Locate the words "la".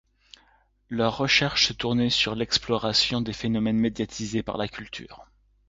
4.57-4.67